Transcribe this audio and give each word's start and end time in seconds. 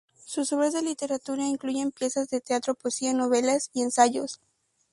Su 0.25 0.41
obras 0.55 0.73
de 0.73 0.81
literatura 0.81 1.43
incluyen 1.45 1.91
piezas 1.91 2.27
de 2.27 2.41
teatro, 2.41 2.73
poesía, 2.73 3.13
novelas 3.13 3.69
y 3.71 3.83
ensayos. 3.83 4.41